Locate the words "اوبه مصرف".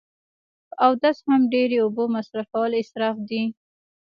1.81-2.45